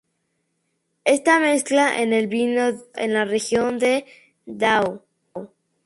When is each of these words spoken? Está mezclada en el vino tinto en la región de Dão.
Está 1.05 1.37
mezclada 1.39 2.01
en 2.01 2.11
el 2.11 2.25
vino 2.25 2.71
tinto 2.73 2.87
en 2.95 3.13
la 3.13 3.23
región 3.23 3.77
de 3.77 4.03
Dão. 4.47 5.03